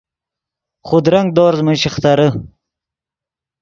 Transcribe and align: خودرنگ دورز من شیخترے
خودرنگ 0.87 1.29
دورز 1.35 1.59
من 1.65 1.75
شیخترے 1.81 2.27